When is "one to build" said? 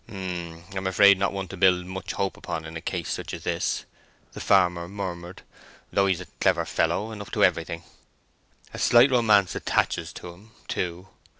1.31-1.85